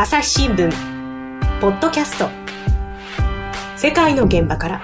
[0.00, 0.70] 朝日新聞。
[1.60, 2.28] ポッドキャスト。
[3.76, 4.82] 世界の現場から。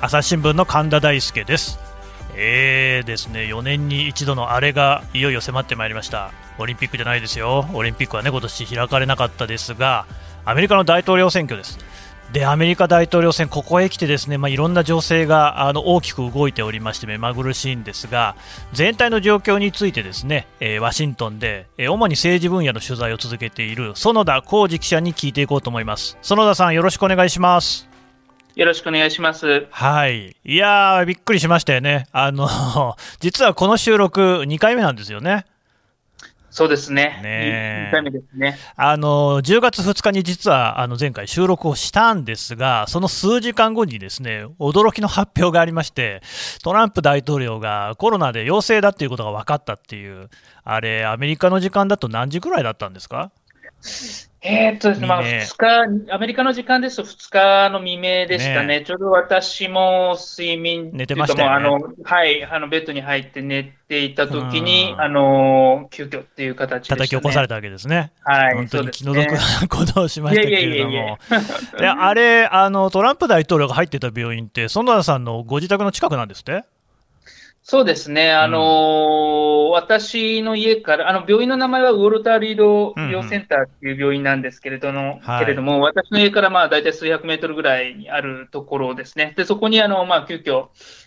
[0.00, 1.80] 朝日新聞の神田大輔です。
[2.36, 6.30] えーですね4年に一度のあれがいよいよ迫ってまいりました。
[6.60, 7.68] オリンピックじゃないですよ。
[7.74, 10.06] オリンピックはね今年開かれなかったですが
[10.44, 11.80] アメリカの大統領選挙です。
[12.34, 18.34] でアメリカ大統領選、ここへ来てですね、まあ、いろんな情勢があの大きく動いておりまして目まぐるしいんですが
[18.72, 27.88] 全体の状況についてですね、えー、ワシントンで、えー、主に政治分野の取材を続けている園田浩二記者に聞いていこうと思います園田さんよろしくお願いします
[28.56, 29.66] よろしくお願いします。
[29.70, 30.36] はい。
[30.44, 32.06] いやー、びっくりしましたよね。
[32.12, 35.44] あの、実はこの収録2回目なんですよね。
[36.54, 37.18] そうですね。
[37.20, 38.56] ね2回目ですね。
[38.76, 46.22] あの、10月2日に実は、あの、前回収録をしたんですが、その数時間後にですね、驚きの発表がありまして、
[46.62, 50.30] トランプ大統領がコロナで陽性だっていうことが分かったっていう、
[50.62, 53.32] あれ、アメリカの時間だと何時くらいだったんですか？
[54.46, 58.80] えー、っとですね、まあ、2日、アメリカの時間ですと2日の未明でしたね。
[58.80, 68.12] ねちょうど私も睡眠寝てました、ね、あの、はい、あの、ベッドに入って寝ていた時に、あの、急遽っていう形で、ね、叩き起こされたわけですね。
[68.22, 68.54] はい。
[68.54, 71.18] 本当に気の毒なことをしましたけれども。
[71.78, 76.64] で、あれ、あの、トランプ大統領が入ってた病院って、園田さんのご自宅の近くなんですって？
[77.66, 90.66] そうですね、あのーうん、私の家から、あの病院の名前はウォルター・リード医療センターっていう病院なんですけれども、うんうん、けれども私の家からまあ大体数百メートルぐらいにあるところですね、でそこにあの、まあ、急遽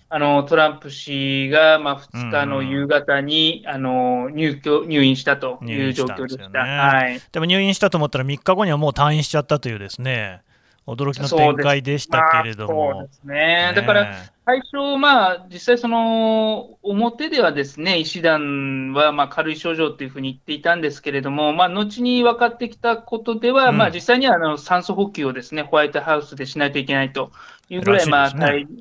[0.09, 6.50] あのトランプ氏がまあ2日の夕方に、うんうん、あの入居入院したという状況でした。
[6.50, 10.41] ね、はい、でも入院したと思ったら、3日後にはもう退院しちゃったというですね。
[10.88, 12.94] 驚きの展開でしたけれども。
[12.94, 13.22] そうです。
[13.26, 13.74] ね。
[13.76, 27.31] だから、最初、まあ、実際その、表ではですね、医師団はまあ軽い症状というふうに言っていたんですけれども、まあ、後に分かってきたことでは、うん、まあ、実際にはあの酸素補給をですね、ホワイトハウスでしないといけないと
[27.70, 28.34] いうぐらい、まあ、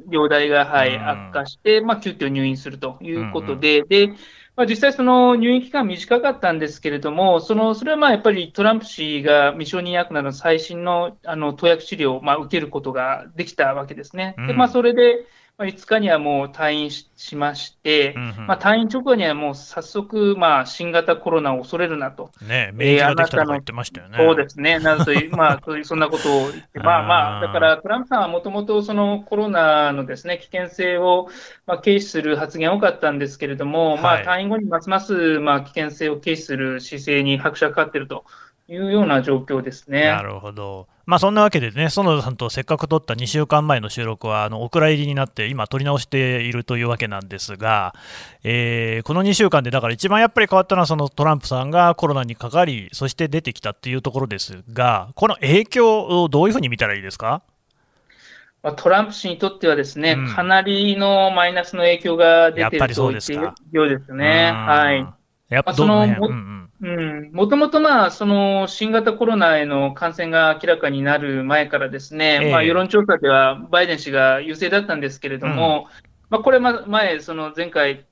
[0.09, 4.12] 容体が、はい、悪化して、まあ、急遽入院するということで、で、
[4.56, 14.34] まあ、実際、その入院期間短かったんですけれども、そのそれはまあやっぱりトランプ氏が未承認薬などの最新のあの投薬治療をまあ受けることができたわけですね。
[14.47, 15.27] でまあ、それで、
[15.59, 22.31] まあ、5日にはもう退院しまして、うんうん、まあ、退院直後にはもう早速、まあ、新型コロナを恐れるなと。
[22.43, 24.19] ね免疫ができたとか言ってましたよね。
[24.19, 24.78] そうですね。
[24.81, 31.28] などという、 まあ、そういう、そんなことを言って、まあまあ、だからトランプさんはもともとそのコロナのですね、危険性を、
[31.66, 38.27] まあ、軽視する発言多かったんですけれども、はい、まあ、退院後にますます、まあ、危険性を軽視する姿勢に拍車がかかっていると。
[38.69, 40.06] いうような状況ですね。
[40.06, 40.89] なるほど。
[41.06, 47.94] まあそんなわけでね、園田さんとせっかく撮った2週間前の収録は、あのお蔵入りになって、今、撮り直しているというわけなんですが、
[48.43, 57.43] えー、この2週間で、だから一番やっぱり変わったのは、そのトランプさんがコロナにかかり、そして出てきたっていうところですが、この影響をどういうふうに見たらいいですか？
[58.77, 64.50] トランプ氏にとってはですね、うん、かなりのマイナスの影響が出ていると言っているようですね。
[64.50, 65.06] はい。
[65.49, 78.04] やっぱその、うんうんうん、もともとまあ、その新型コロナへの感染が明らかになる前からですね、えー、まあ、世論調査ではバイデン氏が優勢だったんですけれども、うん、まあ、これ前、その前回、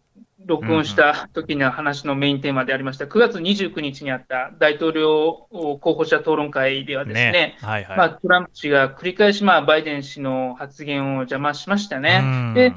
[0.46, 7.58] 録音した時の話のメインテーマでありました、9月29日にあった大統領候補者討論会ではですね、ね。
[7.60, 12.52] はいはい、まあ、トランプ氏が繰り返しまあバイデン氏の発言を邪魔しましたね。
[12.54, 12.74] で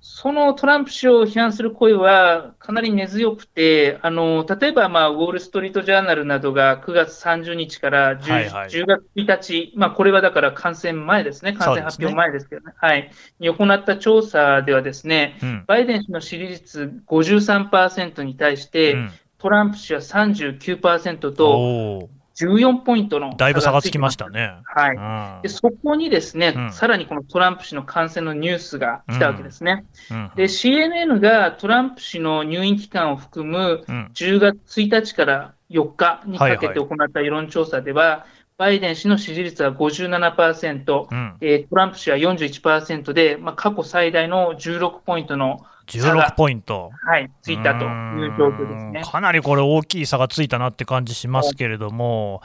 [0.00, 22.10] そのトランプ氏を批判する声はかなり根強くて、あの例えば、まあ、ウォール・ストリート・ジャーナルなどが9月30日から 10,、はいはい、10月1日、まあ、これはだから感染前ですね、感染発表前ですけどね、ねはい、に行った調査ではですね、うん、バイデン氏の支持率53%に対して、うん、トランプ氏は39%と、
[22.40, 24.54] 14ポイントのだいぶ差がつきましたね。
[24.64, 25.42] はい。
[25.42, 29.84] で、そこにですね、うん、さらにこのトランプ氏の感染のニュースが来たわけですね。
[30.10, 30.16] うん。
[30.16, 33.84] うん、で、CNN がトランプ氏の入院期間を含む
[34.14, 46.90] 10月1日から4日にかけて行った世論調査では、はいはいバイデン氏の支持率は57%、うん、えトランプ氏は41%で、まあ、過去最大の16ポイントの16ポイント。
[47.06, 47.86] はい、ついたとい
[48.28, 49.02] う状況ですね。
[49.02, 52.42] かなりこれ、大きい差がついたなって感じしますけれども、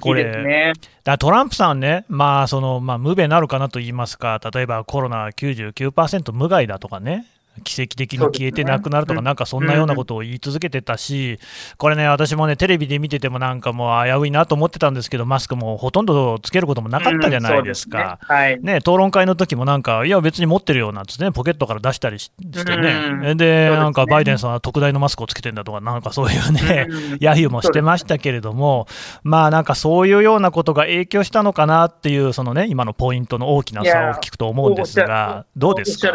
[0.00, 7.26] これ、ね、だトランプさんね、まあそのまあ、無べなるかなと言いますか、例えばコロナ99%無害だとかね、
[7.62, 11.38] 奇跡的に消えてなくなるとか、なんかそんなようなことを言い続けてたし、
[11.78, 18.34] これね、私もね、テレビで見てても、なんかもう危ういなと思ってたんですけど、マスクもほとんどつけることもなかったじゃないですか、ね。
[18.34, 26.86] はい、ね討論会の時もなんか、いや、別に持ってるよなんつってね、ポケットから出したりしてね、で、なんかバイデンさんは特大のマスクをつけてんだとか、なんかそういうね、
[27.20, 28.86] 揶揄もしてましたけれども、
[29.22, 36.12] まあなんかそういうようなことが影響したのかなっていう、そのね、今のポイントの大きな差を聞くと思うんですが、どうですか？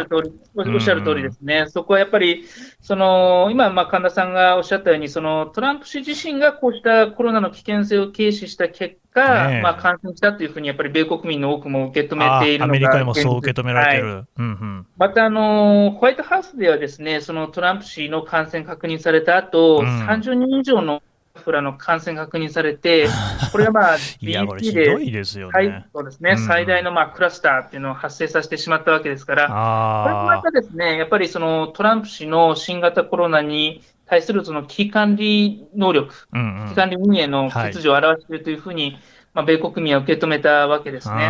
[0.55, 2.45] おっしゃる通りですね、そこはやっぱり、
[2.81, 14.25] その今、まあ、神田さんがおっしゃったように、そのトランプ氏自身がこうしたコロナの危険性を軽視した結果、ね、まあ、感染したというふうに、やっぱり米国民の多くも受け止めているのがアメリカでもそう受け止められてる、はい。
[14.37, 21.01] うんうん、またあの、ホワイトハウスではですね、そのトランプ氏の感染確認された後、うん、30人以上の
[21.39, 23.07] フラの感染確認されて、
[23.51, 38.99] これがまあ、BT でね、そうですね、うん、最大のまあクラスターっていうのを発生させてしまったわけですから、これもまたですね、やっぱりそのトランプ氏の新型コロナに対するその危機管理能力、うんうん、危機管理運営の欠如を表しているというふうに、はい
[39.33, 41.29] まあ、米国民は受け止めたわけですね。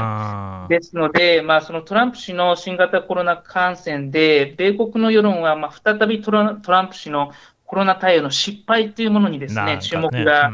[0.69, 7.31] ですので、まあ、そのトランプ氏の新型コロナ感染で、米国の世論はまあ再びトランプ氏の
[7.69, 9.79] コロナ対応の失敗というものにですね、ね。
[9.79, 10.51] 注目が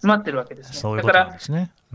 [0.00, 0.96] 集まってるわけですね。
[0.96, 1.36] だから、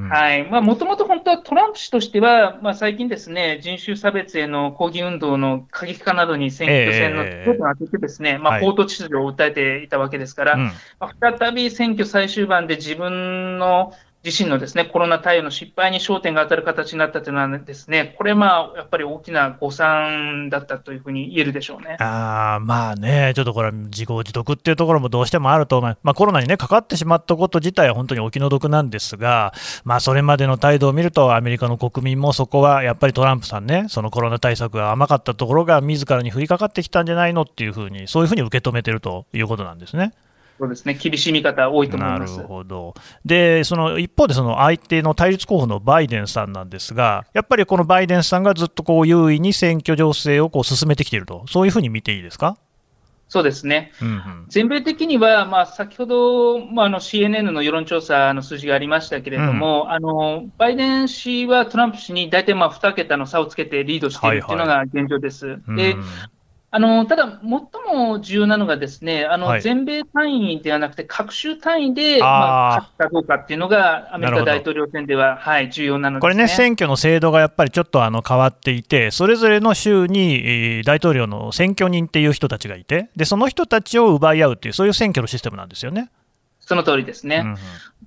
[0.09, 0.43] はい。
[0.43, 13.93] まあ、もともと本当はトランプ氏としては、まあ、最近ですね、人種差別への抗議運動の過激化などに選挙戦の焦点を当ててですね、えー、まあ、法と秩序を訴えていたわけですから、はいまあ、再び選挙最終盤で自分の
[14.23, 21.97] 自身のですね、コロナ対応の失敗に焦点が当たる形になったというのはですね、これまあ、やっぱり大きな誤算だったというふうに言えるでしょうね。
[21.99, 25.99] あまあね、ちょっとこれ、自業自得っていうところもどうしてもあると思います。
[26.03, 29.53] まあ、コロナにね、かかってしまったこと自体は本当にお気の毒なんですが、
[29.85, 40.11] まあ、それまでの態度を見ると、アメリカの国民もそこはやっぱりトランプさんね、そのコロナ対策が甘かったところが自らに降りかかってきたんじゃないのっていうふうに、そういうふうに受け止めてるということなんですね。
[40.59, 42.35] そうですね、厳しい見方多いと思います。
[42.37, 42.95] なるほど。
[43.23, 52.57] でその一方で、その相手の対立候補のバイデンさんなんですが、やっぱりこのバイデンさんがずっとこう優位に選挙情勢をこう進めてきていると、そういうふうに見ていいですか？
[53.29, 65.45] そうですね、うんうん、全米的には、まあ、先ほど、まあ、あの CNN の世論調査の数字がありましたけれども、うん、あのバイデン氏はトランプ氏に大体まあ2桁の差をつけてリードしているというのが現状です。
[65.45, 66.03] はいはい、で、うん
[66.77, 86.11] あのただ、最も重要なのが、ですねあの、はい、全米単位ではなくて、各州単位で、まあ、勝つかどうかっていうのが、アメリカ大統領選では、はい、重要なの、ね、これね、選挙の制度がやっぱりちょっとあの変わっていて、それぞれの州に大統領の選挙人っていう人たちがいてで、その人たちを奪い合うっていう、そういう選挙のシステムなんですよね。
[86.67, 87.43] その通りですね。
[87.45, 87.59] うん、だ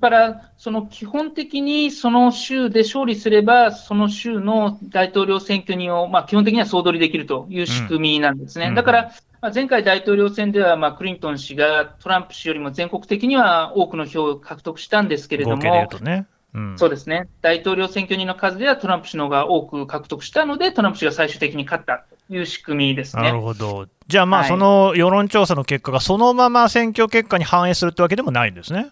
[0.03, 8.67] から、その基本的にその州で勝利すれば、その州の大統領選挙人を、まあ、基本的には総取りできるという仕組みなんですね。
[8.67, 15.63] うん、だから、まあ、前回大統領選では、まあ、クリントン氏がトランプ氏よりも全国的には多くの票を獲得したんですけれども、
[16.03, 16.27] ね。
[16.53, 22.05] うん、そうですね、大統領選挙人の数ではトランプ氏の方が多く獲得したので、トランプ氏が最終的に勝った。
[22.11, 23.23] という仕組みですね。
[23.25, 23.89] なるほど。
[24.07, 28.91] じゃあ、まあ、その世論調査の結果がそのまま選挙結果に反映するってわけでもないんですね。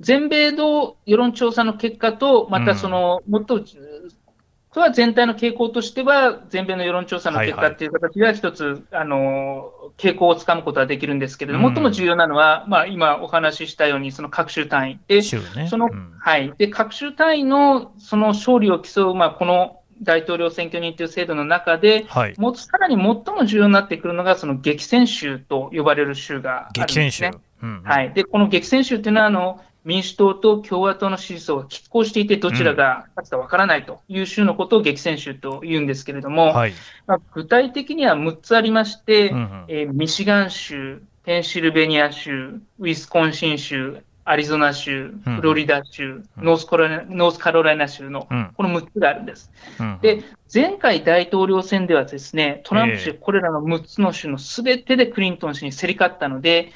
[0.00, 16.52] 全米の世論調査の結果と、またその、もっと、これは全体の傾向としては、全米の世論調査の結果っていう形が一つ、はいはい、あの、傾向をつかむことはできるんですけれども、うん、最も重要なのは、まあ、今お話ししたように、その各州単位で、ね、その、うん、はい。
[16.58, 27.04] で、各州単位のその勝利を競う、まあ、この大統領選挙人という制度の中で、はい、もうさらに最も重要になってくるのが、その激戦州と呼ばれる州があるんですね。
[27.06, 27.38] 激戦州。
[27.62, 28.12] うんうん、はい。
[28.12, 36.72] で、この激戦州っていうのは、あの、民主党と共和党の支持層が拮抗していて、どちらが勝つかわからないという州のことを激戦州と言うんですけれども、はい、
[37.06, 48.26] まあ、具体的には6つありまして、うんうん、えー、ミシガン州、ペンシルベニア州、ウィスコンシン州、アリゾナ州、フロリダ州、うん、ノースコロノースカロライナ州の、
[48.56, 49.50] この6つがあるんです。
[49.78, 56.72] うん、で、前回大統領選ではですね、トランプ氏、これらの6つの州のすべてでクリントン氏に競り勝ったので、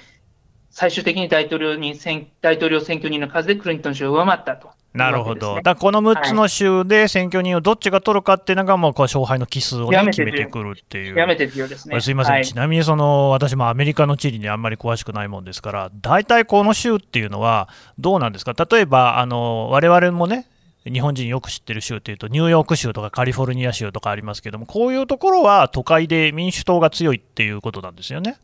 [0.79, 1.99] 最終的に大統領に
[2.41, 4.71] 大統領選挙人の数でクリントン氏を上回ったと。
[4.95, 11.17] なるほど、ね、だこの6つの州で選挙人をどっちが取るかっていうのが、もうこう勝敗の奇数を、ね、決めてくるっていう。
[11.17, 12.01] 極めて重要ですね。
[12.01, 17.69] すみません、はい、ちなみにその私もアメリカの地理にあんまり詳しくないもんですから、大体この州っていうのは
[17.99, 20.47] どうなんですか、例えば、われわれもね、
[20.85, 28.37] 日本人よく知ってる州っていうと、ニューヨーク州とかカリフォルニア州とかありますけども、こういうところは都会で民主党が強いっていうことなんですよね。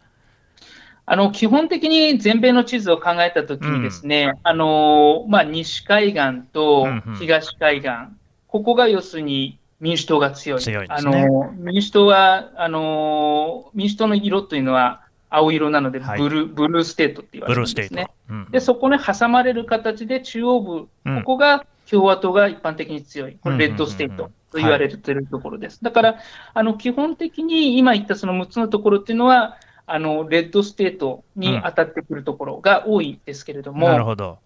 [1.06, 6.86] あの基本的に全米の地図を考えたときにですね、うん、あのまあ、西海岸と
[7.20, 8.18] 東海岸、うんうん、
[8.48, 10.60] ここが要するに民主党が強い。
[10.60, 18.32] 強いね、あの民主党はあの、民主党の色というのは青色なので、はいブルーブルーステートって言われるんですねト。。
[18.32, 25.84] うんで、そこに挟まれる形で中央部、うんここが共和党が一般的に強い、これ、レッドステートと言われているところです。
[25.84, 26.18] だから、
[26.54, 34.38] あの基本的に今言ったその6つのところっていうのは、あのレッドステートに当たってくるところが多いですけれども、なるほど。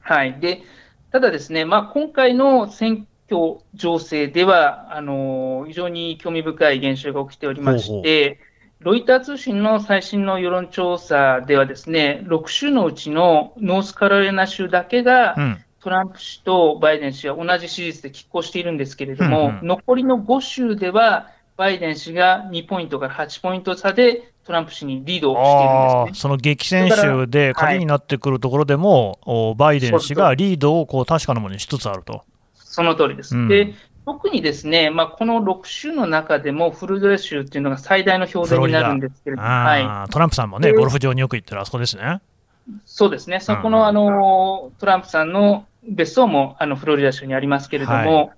[0.00, 0.62] はい、で
[1.12, 8.40] ただですね、まあ、今回の選挙情勢では、あの非常に興味深い現象が起きておりまして、
[8.80, 15.64] ロイター通信の最新の世論調査ではですね、6州のうちのノースカロライナ州だけが、うん。
[15.80, 19.66] トランプ氏とバイデン氏は同じ支持率で拮抗しているんですけれども、うんうん。
[19.66, 26.20] 残りの5州では、バイデン氏が2ポイントから8ポイント差でトランプ氏にリードをしているんですね。
[26.20, 32.24] その激戦州で鍵になってくるところでも、おバイデン氏がリードをこう確かなものにしつつあると。
[32.54, 33.36] その通りです。
[33.36, 42.20] うんで特にですね、まあ、この6州の中でも、フロリダ州っていうのが最大の票田になるんですけれども、はい、トランプさんもね、でゴルフ場によく行ってるあそこですね。
[42.84, 48.30] そうですね、そこうんのあのトランプさんの別荘もあのフロリダ州にありますけれども、は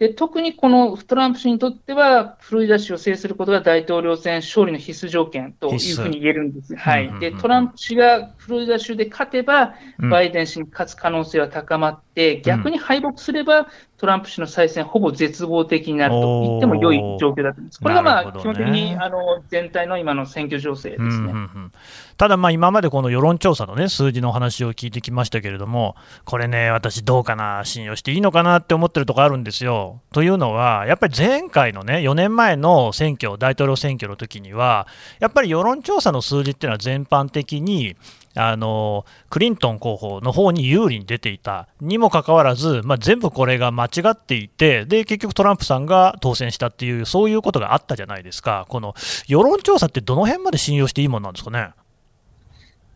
[0.00, 6.74] で特にこのトランプ氏にとっては、フロリダ州を制することが大統領選勝利の必須条件というふうに言えるんです。
[6.74, 10.08] はい、でトランプ氏がフロリダ州で勝てば、うん。
[10.08, 12.09] バイデン氏に勝つ可能性は高まって、
[12.44, 17.80] 逆に敗北すれば、トランプ氏の再選、ほぼ絶望的になると言っても良い状況だと思います。
[17.80, 21.08] これがまあ、ね基本的にあの全体の今の選挙情勢ですね。
[21.08, 21.72] うんうんうん
[22.20, 25.96] ただ、まあ今までこの世論調査の、ね、数字の話を聞いてきましたけれども、
[26.26, 30.02] これね、私、どうかな、信用していいのかなって思ってるところあるんですよ。
[30.12, 34.86] というのは、やっぱり前回のね、4年前の選挙、大統領選挙の時には、
[35.18, 37.96] やっぱり世論調査の数字っていうのは全般的に、
[38.36, 48.94] あのクリントン候補の方に有利に出ていたにもかかわらず、まあ、全部これが間違っていてで、結局トランプさんが当選したっていう、そういうことがあったじゃないですか、この
[49.26, 51.70] 世論調査ってどの辺まで信用していいもんなんですかね？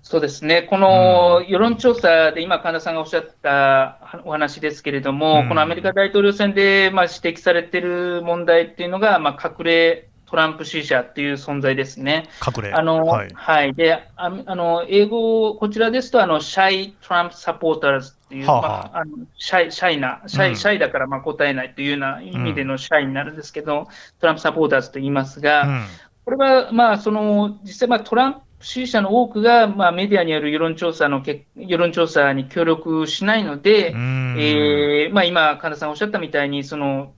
[0.07, 5.49] そうですね、この世論調査で今、神田さんがおっしゃったお話ですけれども、うん。
[5.49, 12.29] このアメリカ大統領選でまあ指摘されている問題っていうのが、まあ、隠れトランプ支持者っていう存在ですね。
[12.45, 12.73] 隠れ。
[12.73, 13.71] あのははい。
[13.71, 20.57] い、でああの英語、こちらですと、あのシャイ・トランプ・サポーターズっていう、はあはまあ、あのシャイシャイな、シャイ,、うん。
[20.57, 23.87] シャイだからまあ答えないというような意味でのシャイになるんですけど、
[24.19, 25.85] トランプ・サポーターズと言いますが、うん。
[26.25, 34.37] これは、まあ、その実際、まあ、トランプ支持者の多くが、まあ、メディアによる世論調査のけ世論調査に協力しないので、うん。
[34.37, 37.13] えーまあ、今、神田さんおっしゃったみたいに、その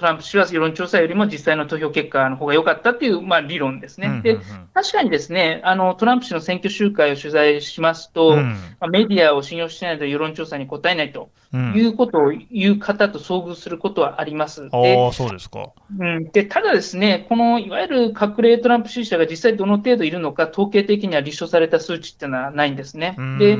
[0.00, 4.20] トランプ氏は世論調査よりも実際の投票結果の方が良かったっていう、まあ、理論ですね。
[4.22, 14.68] でうんうんうん確かにですね、あのトランプ氏の選挙集会を取材しますと、うんまあ、メディアを信用しないと世論調査に答えないとうんいうことを言う方と遭遇することはあります。
[14.72, 15.72] あであ、そうですか。
[15.98, 23.16] うん、でただですね、このいわゆる隠れトランプ支持者が実際どの程度いるのか、統計的には立証された数値っていうのはないんですね。
[23.18, 23.58] うんで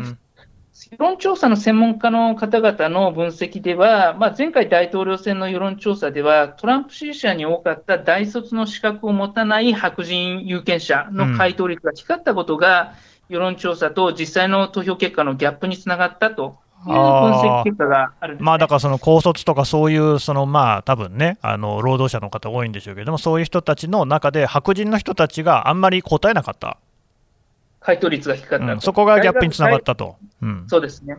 [0.73, 12.95] 世論調査の専門家の方々の分析では、まあ、前回大統領選の世論調査では、トランプ支持者に多かった大卒の資格を持たない白人有権者の回答率が低かったことが、
[13.29, 26.79] 世論調査と実際の投票結果のギャップにつながったという分析結果がある、まあだからその高卒とかそういうそのまあ多分ねあの労働者の方多いんでしょうけれどもそういう人たちの中で白人の人たちがあんまり答えなかった、
[27.81, 30.17] 回答率が低かったと、うんそこがギャップにつながったと。
[30.43, 30.65] うん。
[30.69, 31.17] そうですね。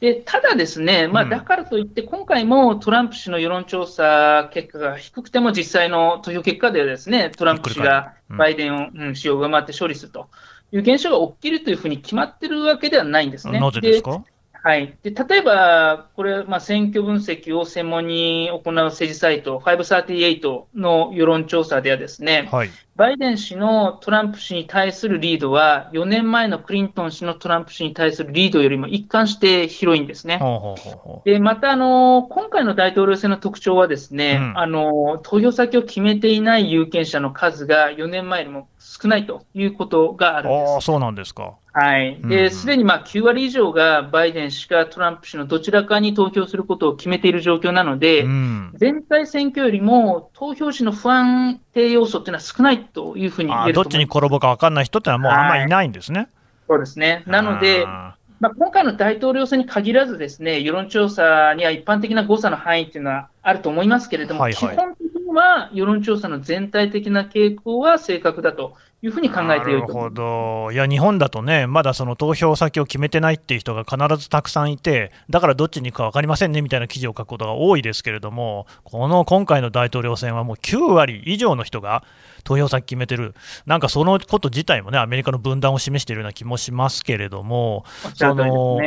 [0.00, 1.30] で、ただですね、まあ、うん。
[1.30, 8.34] だからといって、今回もトランプ氏の世論調査結果が低くても、実際の投票結果ではですね、トランプ氏がう。
[8.34, 8.36] ん。
[8.36, 10.28] バイデンを、うん氏を上回って勝利すると
[10.72, 13.60] いう現象が起きるというふうに決まってるわけではないんですね。
[13.60, 14.22] なぜですか？
[14.66, 22.24] はい、で例えば、これ、まあ、選挙分析を専門に行う政治サイト、538の世論調査ではです。
[22.24, 30.38] ね、はい、バイデン氏のトランプ氏に対するリードは、4年前のクリントン氏のトランプ氏に対するリードよりも一貫して広いんですね。
[30.38, 40.80] ほうほうほうほでまたあの、今回の大統領選の特徴はですね、うんあの、投票先を決めていない有権者の数が4年前よりも少ないということがあるんですああ。
[40.80, 41.54] そうなんですか。
[41.76, 53.50] はい、で、すでにまあ9割以上がバイデン氏かトランプ氏のどちらかに投票することを決めている状況なので、うん、全体選挙よりも投票時の不安定要素っていうのは少ないというふうに。
[53.72, 56.28] どっちに転ぶか分かんない人ってのはもうあんまりいないんですね。
[56.68, 57.22] そうですね。
[57.26, 65.03] なので、あまあ、今回の大統領選に限らずですね、世論調査には一般的な誤差の範囲っていうのはあると思いますけれども、はいはい基本的に
[65.34, 82.02] は世論調査の全体的な傾向は正確だというふうに考えてよいるほど、いや、日本だとね、まだその投票先を決めてないっていう人が必ずたくさんいて、だからどっちに行くか分かりませんねみたいな記事を書くことが多いですけれども、この今回の大統領選はもう9割以上の人が
[82.44, 83.34] 投票先決めてる、
[83.66, 88.78] なんかそのこと自体もね、アメリカの分断を示しているような気もしますけれども、その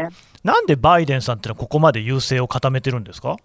[0.43, 3.35] なんでバイデンさんってのはここまで優勢を固めてるんですか？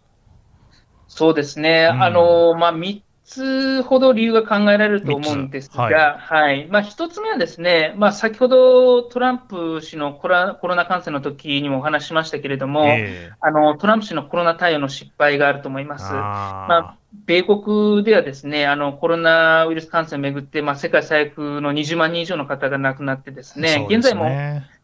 [1.14, 16.06] そうですね、うん、あのまあ、3つほど理由が考えられると思うんですが、はい、はい、まあ、1つ目はですね、まあ、先ほどトランプ氏のコロコロナ感染の時にもお話ししましたけれども、えー、あのトランプ氏のコロナ対応の失敗があると思います。
[16.08, 23.86] あまあ米国ではですね、あのコロナウイルス感染をめぐって、まあ、世界最悪の20万人以上の方が亡くなってですね、すね。
[23.90, 24.24] 現在も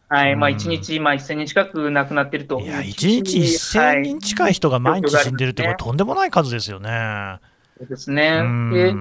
[0.09, 2.61] はい、まあ、1日、まあ、1000人近く亡くなっていると。
[2.61, 7.39] いや、1日1000人近い人が毎日死んでるって、これ、とんでもない数ですよね。
[7.79, 8.43] そうですね。
[8.73, 8.95] で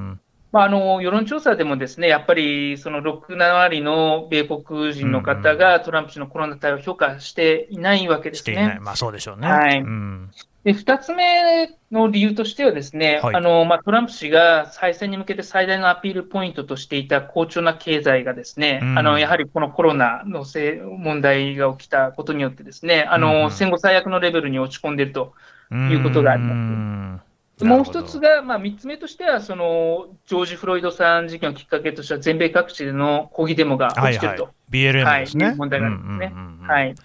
[0.51, 8.77] まあ、あの世論調査でもですねやっぱりその6、7割の米国人の方がトランプ氏のコロナ対応を評価していないわけですね。
[8.81, 9.47] まあ、そうでしょうね。
[9.47, 10.31] はい、うん
[10.67, 25.35] で、二つ目の理由としてはですね、はい、あの、まあ、トランプ氏が再選に向けて最大のアピールポイントとしていた好調な経済がですね、うん、あの、やはりこのコロナのせ問題が起きたことによってですね、あの、うん、戦後最悪のレベルに落ち込んでいると
[25.71, 27.26] いうことがあります。
[27.61, 34.43] もう一つが、まあ、三つ目としては、その、ジョージ・フロイドさん事件をきっかけとした全米各地での抗議デモが起きてると。
[34.43, 35.45] はいはい、BLM ですね。
[35.47, 36.33] はい、問題がありますね。
[36.67, 36.95] はい。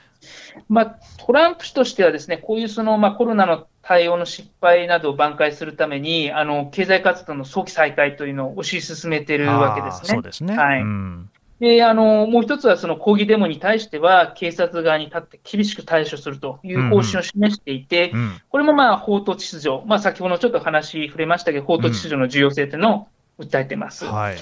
[0.68, 10.08] まあ、トランプ氏としてはですね、こういうその、まあ、コロナの対応の失敗などを挽回するために、あの経済活動の早期再開というのを推し進めているわけですね。
[10.08, 10.56] そうですね。
[10.56, 10.82] はい。
[10.82, 11.30] うん
[11.62, 18.20] であのもう一つは、その抗議デモに対しては、警察側に立って厳しく対処するという方針を示していて、うん。
[18.20, 24.04] うん、これもまあ法と秩序、まあ、先ほどちょっと話触れましたけど、法と秩序の重要性というのを訴えています。
[24.04, 24.36] うんはい、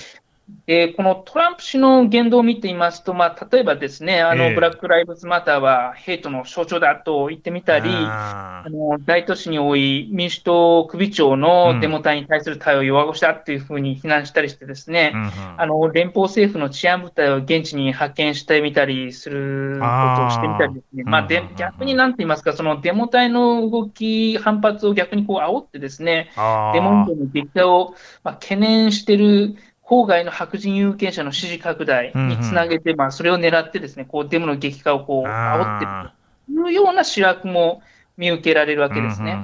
[0.66, 26.30] で、このトランプ氏の言動を見ていますと、まあ、例えばですね、あの、えー、ブラック・ライブズ・マターはヘイトの象徴だと言ってみたり、あの大都市に多い民主党首長のデモ隊に対する対応を弱腰だっていうふうに非難したりしてですね、うんうん、あの、連邦政府の治安部隊を現地に派遣してみたりすることをしてみたりですね、まあ、で、逆になんて言いますか、そのデモ隊の動き、反発を逆にこう煽ってですね、
[26.74, 29.56] デモ運動の激化を、まあ、懸念してる
[29.90, 36.10] 郊外の白人有権者の支持拡大につなげて、うんうん、まあ、それを狙ってですね、こうデモの激化をこう煽ってる
[36.62, 37.82] というような主役も
[38.16, 39.36] 見受けられるわけですね。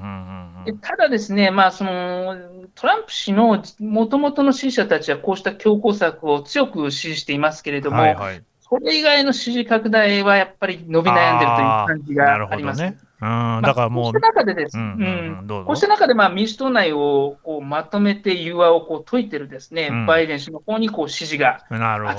[0.64, 2.36] でただですね、まあ、その
[2.74, 12.82] トランプ氏のもともとの支持者たちはこうした強硬策を強く支持していますけれども、はいはい、それ以外の支持拡大はやっぱり伸び悩んでるという感じがあります。
[12.82, 14.12] ね、うん、だからもう。
[14.12, 21.76] こうした中でです、うんこうした中でまあ民主党内をこうまとめて融和をこう解いてるですね、うん、バイデン氏の方にこう支持が集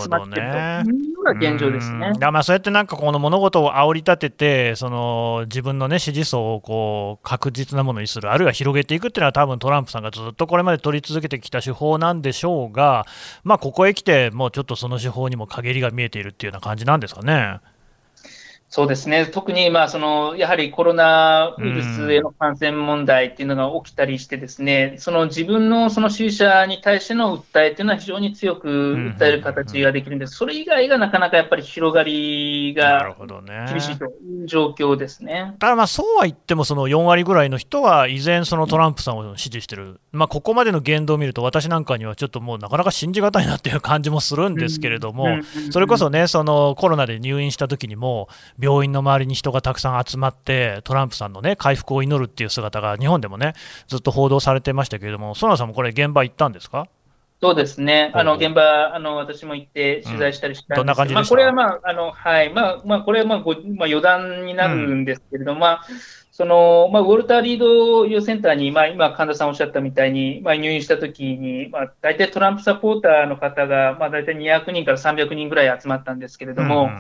[0.10, 0.52] まってる
[0.86, 2.14] というような現状ですね。
[2.18, 13.06] だまあそうやってなんかこの物事を煽り立てて、その自分のね支持層をこう確実なものにする、あるいは広げていくっていうのは多分トランプさんがずっとこれまで取り続けてきた手法なんでしょうが、
[13.44, 17.60] まあここへ来てもうちょっとその手法にも陰りが見えているっていうような感じなんですかね。
[18.70, 28.68] そうですね、特にまあそのやはりコロナウイルスへの感染問題っていうのが起きたりして、ですね、その自分のその支持者に対しての訴えっていうのは非常に強く
[29.18, 33.16] 訴える形ができるんです、それ以外がなかなかやっぱり広がりが
[33.70, 35.56] 厳しいという状況ですね。
[35.60, 45.28] ただ、まあそうは言っても、その4割ぐらいの人は依然、そのトランプさんを支持してる、まあ、ここまでの言動を見ると、私なんかにはちょっともうなかなか信じがたいなっていう感じもするんですけれども、
[45.72, 48.28] それこそね、そのコロナで入院した時にも、
[48.60, 53.54] 病院の周りに人がたくさん集まって、トランプさんの、ね、回復を祈るっていう姿が、日本でもね、
[53.88, 56.88] ずっと報道されてましたけれども、園田さんもこれ、現場行ったんですか？
[57.40, 62.52] そうですね、あの現場、あの私も行って取材したりしたんですけど、これは、まああのはい。
[62.52, 65.82] まあまあ、これは、まあごまあ、余談になるんですけれども、うん、まあ
[66.32, 77.00] そのまあ、ウォルター・リード医療センターに、まあ、今、神田さんおっしゃったみたいに、まあ、入院したときに、まあ、大体トランプサポーターの方が、まあ、大体200人から300人ぐらい集まったんですけれども、うん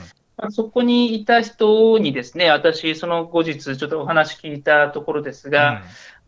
[0.51, 5.71] そこにいた人にですね、私、その後日、ちょっとお話聞いたところですが、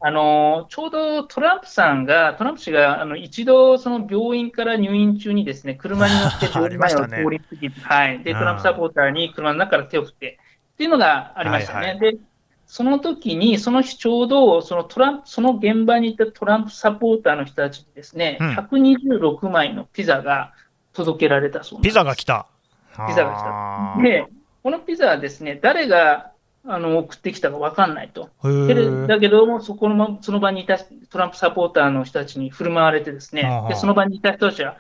[0.02, 8.24] うん、あの、ちょうどトランプさんが、トランプ氏が、あの、一度、その病院から入院中にですね、車に乗って 病院前を通り過ぎて、ね、はい。
[8.24, 10.40] で、トランプサポーターに車の中から手を振って、
[10.74, 11.80] っていうのがありましたね。
[11.80, 12.18] はいはい、で、
[12.66, 20.54] その時に、その日ちょうど、そのトランプ、その現場にいたトランプサポーターの人たちにですね、うん、126枚のピザが
[20.94, 21.92] 届けられたそうです。
[21.92, 22.48] ピザが来た。
[23.08, 24.02] ピザが来た。
[24.04, 24.26] で、
[24.64, 26.32] このピザはですね、誰が
[26.66, 28.30] あの送ってきたか分かんないと。
[29.08, 34.78] だけども、そこのその場にいたトランプサポーターの人たちに振る舞われてですね、でその場にいた人たちは、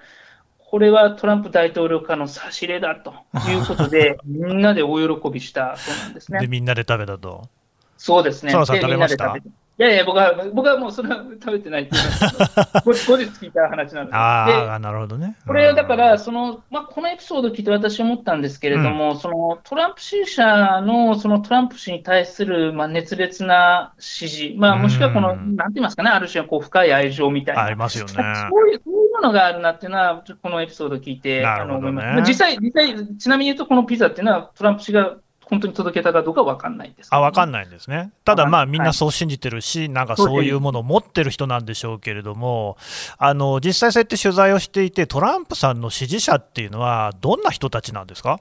[0.58, 3.13] これはトランプ大統領からの差し入れだと
[3.49, 6.39] いうことで、 みんなで大喜びしたそうなんですね。
[6.41, 7.49] で、みんなで食べたと。
[7.97, 8.51] そうですね。
[8.51, 9.36] 澤さん食べました？
[9.80, 12.04] いやいや、僕は、僕はもうそれは食べてないっていう
[12.84, 15.38] 後日聞いた話なんですああ、なるほどね。
[15.48, 27.63] これ、だから、その、まあ、このエピソード聞いて私思ったんですけれども、うん、その、トランプ支持者の、そのトランプ氏に対する、まあ、熱烈な支持、まあ、もしくはこの、うん、なんて言いますかね、ある種のこう、深い愛情みたいな。
[27.63, 28.12] ありますよね。
[28.12, 32.28] そういう、そういうものがあるなっていうのは、このエピソード聞いて、あの、思います。
[32.28, 35.15] 実際、実際、ちなみに言うと、このピザっていうのは、トランプ氏が
[35.50, 42.78] 本当に届けたかどうか分かんないです、ね、あ分かんないんですね、ただ、まあ、みんなそう信じてるし、はい、なんかそういうものを持ってる人なんでしょうけれども、
[43.18, 48.40] あの実際、そうやって取材をしていて、トランプさんの支持者っていうのは、どんな人たちなんですか？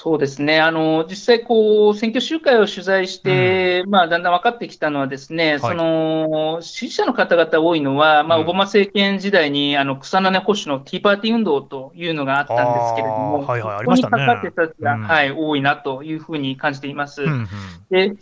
[0.00, 17.22] そうですね、あの実際こう、選挙集会を取材して、うん、まあ、だんだん分かってきたのは、ですね、はい、その支持者の方々多いのは、まあ、オバマ政権時代に、あの草の根保守のティーパーティー運動というのがあったんですけれども、はいはい、ここにかかってた人が、うん、はい、多いなというふうに感じています。
[17.22, 17.48] うんうん、
[17.90, 18.14] で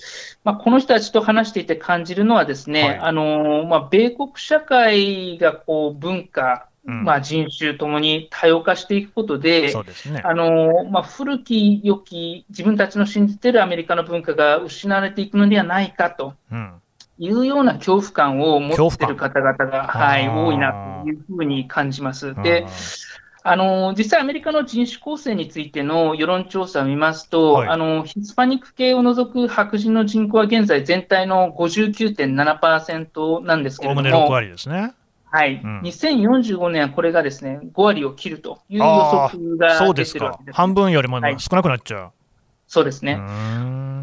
[0.45, 16.35] まあ、この人たちと話していて感じるのは、ですね、はい、あのまあ、米国社会がこう文化、まあ、人種ともに多様化していくことで、そうですねあのまあ、古き良き自分たちの信じているアメリカの文化が失われていくのではないかと。
[17.19, 22.35] いうような恐怖感を持っている方々が、はい、多いなというふうに感じます。
[22.43, 22.67] で、
[23.43, 34.93] あの実際、アメリカの人種構成についての世論調査を見ますと、はい、あのヒスパニック系を除く白人の人口は現在、全体の59.7%なんですけれども、6割ですね。
[35.37, 42.01] はい、うん、2045年はこれがですね5割を切るという予測が出てるわけです、ね、半分よりも少なくなっちゃう。
[42.01, 42.11] はい、
[42.67, 43.21] そうですね。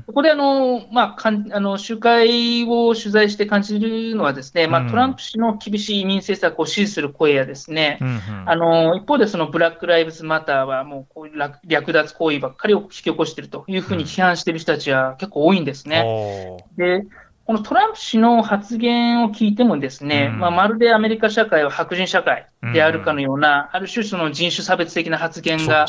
[0.06, 16.60] ここであの、まあ、かんあの集会を取材して感じるのは、ですね、まあ、トランプ氏の厳しい移民政策を支持する声や、ですね、うんうん、あの一方で、そのブラック・ライブズ・マターは、もうこういう略奪行為ばっかりを引き起こしているというふうに批判している人たちは結構多いんですね。
[16.78, 16.84] う。
[16.84, 17.08] ん、で
[17.46, 25.86] このトランプ氏の発言を聞いても、ですね、うん、まあ、まるでアメリカ社会は白人社会であるかのような、うん、ある種、その人種差別的な発言が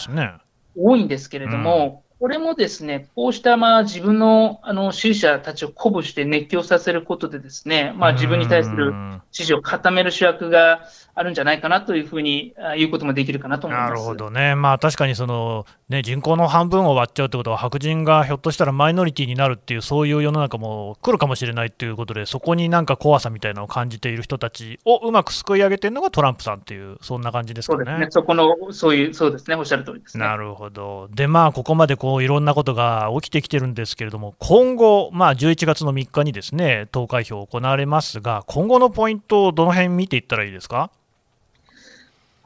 [0.77, 8.95] 多いんですけれども、これもですね、こうしたまあ自分のあの支持者たちを鼓舞して熱狂させることで、ですね、まあ、自分に対する
[9.31, 27.79] 支持を固める主役があるんじゃないかなというふうに言うこともできるかなと思いますなるほどね、まあ、確かにその、ね、人口の半分を割っちゃうということは、白人がひょっとしたらマイノリティになるっていう、そういう世の中も来るかもしれないということで、そこになんか怖さみたいなのを感じている人たちをうまくすくい上げているのがトランプさんっていう、そんな感じですかね。
[27.79, 31.09] そうですね、そこの、そういう、そうですね、おっしゃる通りです、ね、なるほど。
[31.13, 40.91] で、まあ、ここまでこういろんなことが起きてきてるんですけれども、今後、まあ、11月の3日にですね、投開票行われますが、今後のポイントをどの辺見ていったらいいですか？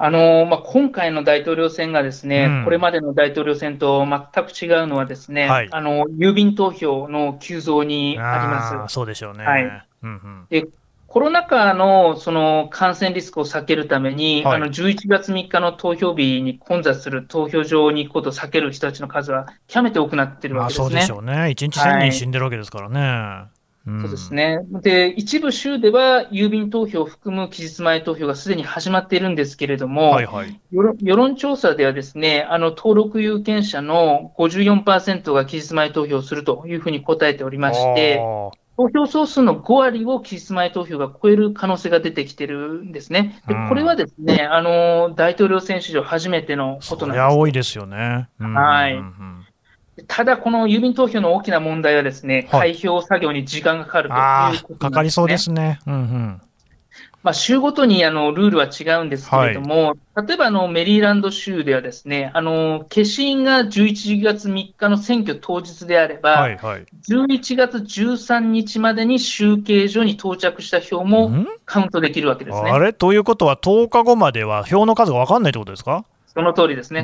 [0.01, 8.95] あのまあ、今回の大統領選がですね、うん、これまでの大統領選と全く違うのはですね、はい、あの郵便投票の急増にあります。
[8.95, 9.45] そうでしょうね。
[9.45, 9.65] はい。
[9.65, 10.69] うんうん、で
[11.09, 20.87] コロナ禍のその感染リスクを避けるために、はい、あの11月3日の投票日に混雑する投票場に行くことを避ける人たちの数は極めて多くなってるわけですね。
[20.87, 21.33] そうでしょうね。
[21.33, 23.49] 1日1000人死んでるわけですからね。
[23.87, 24.61] はいそうですね。
[24.83, 38.21] で、一部州では郵便投票を含む期日前投票がすでに始まっているんですけれども、はいはい、世論調査ではですね、あの登録有権者の54%が期日前投票するというふうに答えておりまして、
[38.77, 43.43] 投票総数の5割を期日前投票が超える可能性が出てきてるんですね。
[43.49, 47.35] でこれはですね、あの大統領選史上初めてのことなんです。
[47.35, 48.29] そ多いですよね。
[48.39, 49.03] はい。
[50.07, 54.15] ただ、この郵便投票の大きな問題はですね、開票作業に時間がかかると
[54.57, 55.81] いうこと、ね、かかりそうですね。
[55.87, 56.41] うんうん。
[57.25, 72.71] まあ、州ごとにあのルールは違うんですけれども、はい、例えばあのメリーランド州ではですね、あの消印が11月3日の選挙当日であれば、はいはい、11月13日までに集計所に到着した票もカウントできるわけですね。
[72.71, 72.93] あれ？
[72.93, 76.05] ということは、10日後までは票の数が分かんないということですか？
[76.33, 77.03] その通りですね。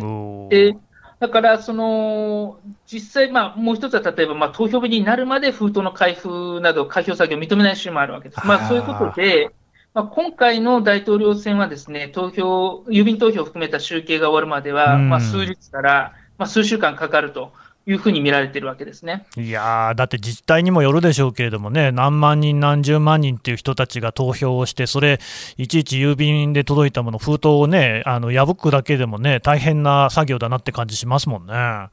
[0.48, 0.76] で
[1.24, 8.46] だから、その実際、まあ、もう一つは例えば、まあ、投票日になるまで封筒の開封など、開票作業を認めない州もあるわけです。
[8.46, 9.50] まあ、そういうことで、
[9.94, 17.52] まあ、今回の大統領選はですね、投票、郵便投票を含めた集計が終わるまでは、まあ、数日から、まあ、数週間かかると。
[17.86, 25.20] いうふうに見られてるわけですねいやだって自治体にもよるでしょうけれどもね、何万人、何十万人っていう人たちが投票をして、それ、
[25.56, 31.88] いちいち郵便で届いたもの、封筒をね、あの破くだけでもね、大変な作業だなって感じしますもんね。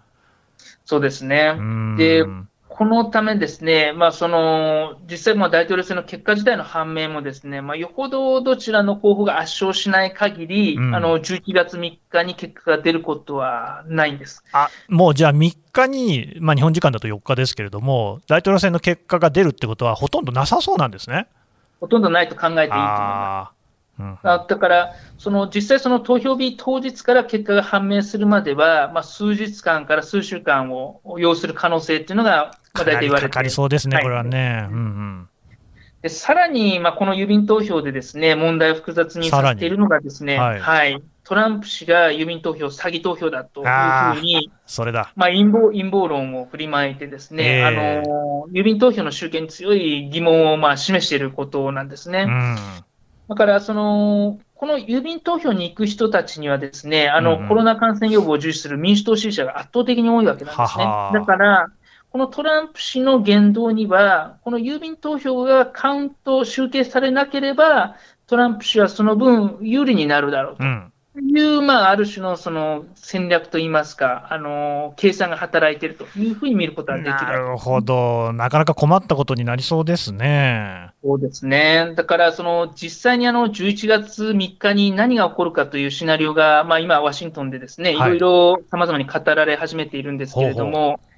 [0.86, 1.56] そうですね。
[1.98, 2.26] で
[2.72, 21.28] ここのためですね、まあ、その実際、大統領選の結果自体の判明もですね、まあ、よほどどちらの候補が圧勝しない限り、うん、あの11月3日に結果が出ることはないんですあもうじゃあ、3日に、まあ、日本時間だと4日ですけれども、大統領選の結果が出るってことは、ほとんどなさそうなんですね。
[21.82, 23.61] ほとんどないと考えていいと思います。
[24.24, 34.68] だから、その実際、その投票日当日から結果が判明するまでは、まあ、数日間から数週間を要する可能性っていうのが、まあ、大体言われてかかりそうですね、これはね。
[34.70, 35.28] うんうん。
[36.02, 45.14] でさらに、まあ、この郵便投票でですね、問題を複雑にさせているのがですね、はい、はい、トランプ氏が郵便投票、詐欺投票だというふうに、それだ。
[45.16, 52.26] まあ、陰謀、陰謀論を振りまいてですね、えー、あの、郵便投票の集計に強い疑問を、まあ、示していることなんですね。
[52.28, 52.56] うん
[53.32, 60.84] だから、その、この郵便投票に行く人たちにはですね、あの、うん、コロナ感染予防を重視する民主党支持者が圧倒的に多いわけなんですね。
[60.84, 61.68] ははだから、
[62.12, 67.96] このトランプ氏の言動には、この郵便投票がカウント、集計されなければ、
[68.28, 70.64] トランプ氏はその分有利になるだろうと。
[70.66, 77.12] うんいう、まあ、ある種のその戦略といいますか、あの計算が働いているというふうに見ることができる。
[77.12, 80.92] なるほど、なかなか困ったことになりそうですね。
[81.04, 88.00] そうですね、だからその実際にあの11月3日に何が起こるかというシナリオが、まあ、今、ワシントンでですね、い。
[88.00, 91.12] ろいろさまざまに語られ始めているんですけれども、ほうほう。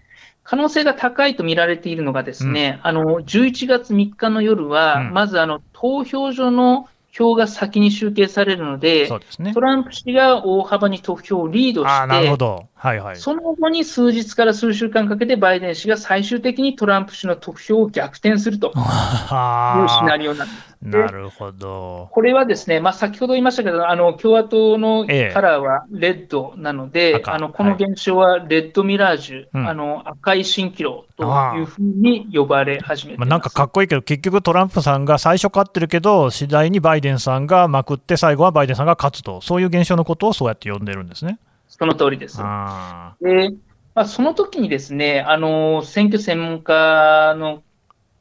[0.43, 20.73] 可能性が高いと見られているのがですね、うん、あの11月3日の夜は、うん、まずあの投票所の票が先に集計されるので、そうですね、トランプ氏が大幅に得票をリードして、なるほどはいはい、その後に数日から数週間かけて、バイデン氏が最終的にトランプ氏の得票を逆転するというシナリオなんです。
[20.81, 22.09] なるほど。
[22.11, 31.23] これはですね、まあ、先ほど言いましたけど、あの共和党のカラーはレッドなので、ええ、あのこの現象はレッドミラージュ、はい、あの赤い蜃気楼と
[31.55, 41.39] いうふうに呼ばれ始めてまあ、なんかかっこいいけど、結局トランプさんが最初勝ってるけど、次第にバイデンさんがまくって、最後はバイデンさんが勝つと、そういう現象のことをそうやって呼んでるんですね。
[41.77, 42.37] その通りです。
[42.37, 47.63] で、まあ、その時にですね、あの、選挙専門家の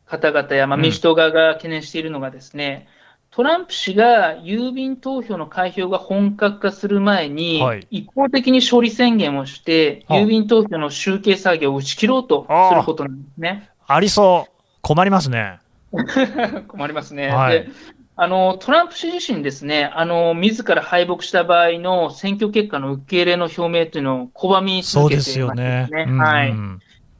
[0.07, 2.89] 方々や、まあ、民主党側が懸念しているのがですね、
[3.31, 13.69] うん、トランプ氏が郵便投票の開票が本格化する前に、はい、一方的に勝利宣言をして、郵便投票の集計作業を打ち切ろうとすることなんですね。
[13.87, 14.53] ありそう。
[14.81, 15.59] 困りますね。
[16.69, 17.29] 困りますね。
[17.29, 17.71] はい、
[18.15, 25.35] あのトランプ氏自身ですね、あの自ら敗北した場合の選挙結果の受け入れの表明というのを拒み続けていますね。
[25.37, 26.19] そうですよね。
[26.19, 26.55] はい。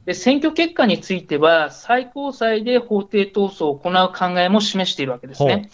[0.05, 5.69] で選挙結果については、最高裁で法廷闘争を行う考えも示しているわけですね。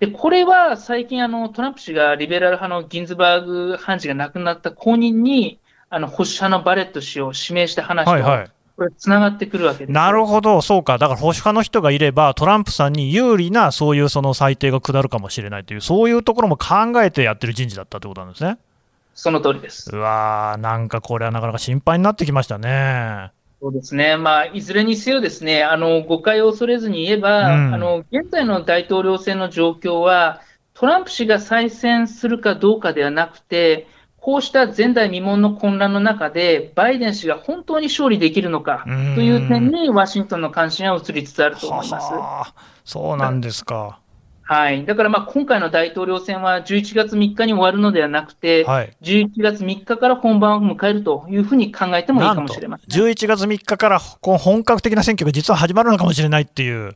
[0.00, 18.58] でこれは最近あの、トランプ氏がリベラル派のギンズバーグ判事が亡くなった後任に、あの保守派のバレット氏を指名した話と、はいはいこれ、つながってくるわけなるほど、そうか、だから保守派の人がいれば、トランプさんに有利なそういうその裁定が下るかもしれないという、そういうところも考えてやってる人事だったということなんですね。
[19.14, 19.90] その通りです。
[19.94, 23.30] うわー、なんかこれはなかなか心配になってきましたね。
[23.60, 30.42] そうですね、まあ、いずれにせよ、ですねあの誤解を恐れずに言えば、うん、あの現在の大統領選の状況は、
[30.74, 33.86] トランプ氏が再選するかどうかではなくて、
[34.24, 42.54] こうした前代未聞の混乱の中で、バイデン氏が本当に勝利できるのかという点に、ワシントンの関心は移りつつあると思います。
[42.86, 43.98] そうなんですか。
[44.44, 56.94] はい、だからまあ今回の大統領選は11月3日に終わるのではなくて、はい、11月3日から本番を迎えるというふうに考えてもいいかもしれません、ね、11月3日から本格的な選挙が実は始まるのかもしれないっていう。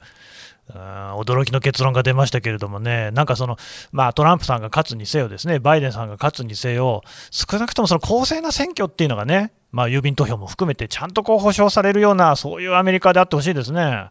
[0.75, 3.57] 驚きの結論が出ましたけれどもね、なんかその、
[3.91, 14.11] まあ、トランプさんが勝つにせよ、ですねバイデンさんが勝つにせよ、少なくともその公正な選挙っていうのがね、まあ、郵便投票も含めて、ちゃんとこう保証されるような、そういうアメリカであってほしいですね。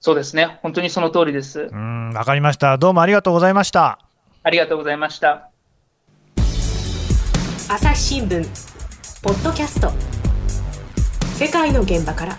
[0.00, 1.68] そうですね、本当にその通りです。
[1.70, 2.78] うん、わかりました。
[2.78, 3.98] どうもありがとうございました。
[4.42, 5.50] ありがとうございました。
[7.68, 8.46] 朝日新聞
[9.22, 9.92] ポッドキャスト
[11.34, 12.38] 世界の現場から。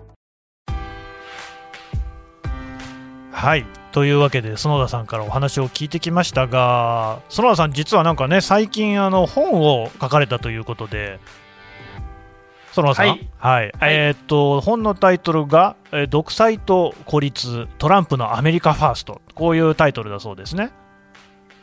[3.41, 3.65] はい。
[3.91, 11.19] というわけで園田さんからお話を聞いてきましたが園田さん実はなんかね最近あの本を書かれたということで
[12.73, 19.21] 園田さん、はい、はい、えー、っと本のタイトルが、えー、独裁と孤立トランプのアメリカファースト。
[19.33, 20.71] こういうタイトルだそうですね。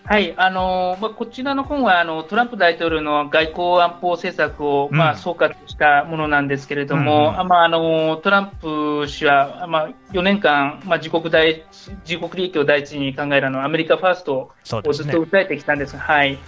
[0.09, 11.63] はいあのまあ、こちらの本はあのトランプ大統領の外交安保政策を、まあ、総括したものなんですけれども、うん、まあ、あのトランプ氏は、まあ、4年間、まあ、自国大
[12.07, 16.39] 自国利益を第一に考えるのアメリカファーストをずっと訴えてきたんですが、はい、うん、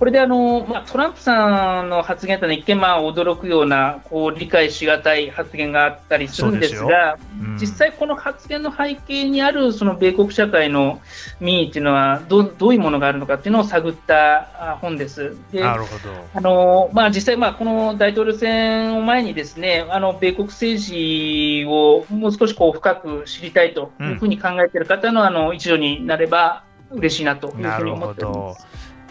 [0.00, 11.00] これであの、まあ、トランプさんの発言というのは一見、まあ、驚くようなこう理解しがたい発言があったりするんですが、うん、実際、この発言の背景にあるその米国社会の
[11.38, 15.36] 民意というのはどどういうもののがあるのかっていうのを探った本です。
[15.52, 28.66] でなるほどあのまあ、実際、まあ、この大統領選を前にですねあの米国政治をもう少しこう深く知りたいというふうに考えている方の,、あの一助になれば嬉しいなというふうに思っております。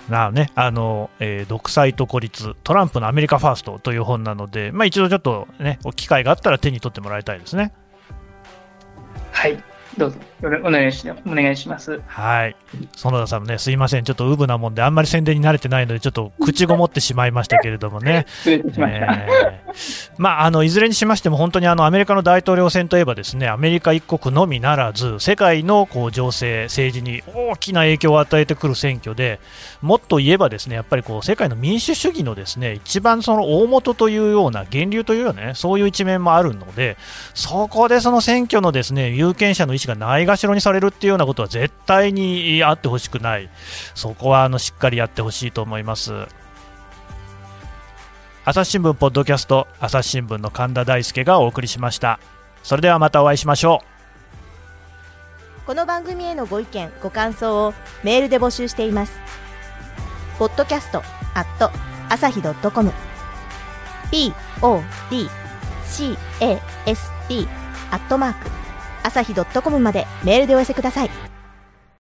[0.09, 7.73] なね、あのえー、独裁と孤立、トランプのアメリカファーストという本なので、まあ、一度ちょっとね、機会があったら手に取ってもらいたいですね。
[9.31, 9.63] はい
[9.97, 12.01] どうぞお願いしお願いします。
[12.07, 12.55] はい。
[12.95, 14.03] 園田さんもね、すいません。
[14.03, 18.25] ちょっとウブなもんで、あんまり宣伝に慣れてないので、ちょっと口ごもってしまいましたけれどもね。
[18.43, 19.13] 失礼しました。
[19.13, 29.39] えー、まあ、あの、いずれにしましても、本当にあの、アメリカの大統領選といえばですね、アメリカ一国のみならず、世界のこう、情勢、政治に大きな影響を与えてくる選挙で、
[29.81, 36.97] もっと言えばですね、やっぱりこう、世界の民主主義のですね、一番その大元というような、源流というようなね、そういう一面もあるので、
[37.33, 43.49] そこでその選挙のですね、有権者の意思がないがしろにされるっていうようなことは絶対にあってほしくない、
[43.93, 46.13] そこはあのしっかりやってほしいと思います。
[48.45, 52.19] 朝日新聞ポッドキャスト朝日新聞の神田大輔がお送りしました。
[52.63, 53.81] それではまたお会いしましょ
[55.63, 55.65] う。
[55.65, 59.17] この番組へのご意見ご感想をメールで募集しています。
[60.37, 61.01] ポッドキャスト
[61.33, 61.71] アット
[62.09, 62.93] 朝日ドットコム。
[64.11, 66.07] Podcast
[67.91, 68.64] アットマーク
[69.05, 71.34] 朝日ドットコムまでメールでお寄せください。